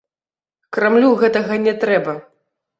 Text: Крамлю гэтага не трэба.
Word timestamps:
Крамлю 0.77 1.13
гэтага 1.21 1.61
не 1.69 1.77
трэба. 1.87 2.19